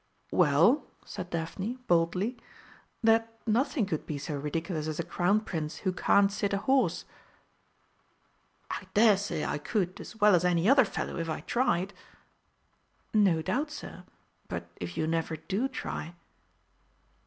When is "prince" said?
5.41-5.77